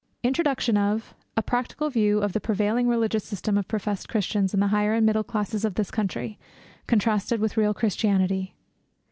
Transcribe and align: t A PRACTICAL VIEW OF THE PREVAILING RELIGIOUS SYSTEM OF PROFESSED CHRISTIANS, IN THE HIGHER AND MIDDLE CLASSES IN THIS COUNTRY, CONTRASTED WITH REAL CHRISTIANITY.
t 0.23 0.29
A 1.37 1.43
PRACTICAL 1.43 1.91
VIEW 1.91 2.23
OF 2.23 2.33
THE 2.33 2.39
PREVAILING 2.39 2.87
RELIGIOUS 2.87 3.23
SYSTEM 3.23 3.55
OF 3.55 3.67
PROFESSED 3.67 4.09
CHRISTIANS, 4.09 4.51
IN 4.51 4.59
THE 4.59 4.69
HIGHER 4.69 4.95
AND 4.95 5.05
MIDDLE 5.05 5.23
CLASSES 5.25 5.63
IN 5.63 5.73
THIS 5.73 5.91
COUNTRY, 5.91 6.39
CONTRASTED 6.87 7.39
WITH 7.39 7.55
REAL 7.55 7.75
CHRISTIANITY. 7.75 8.55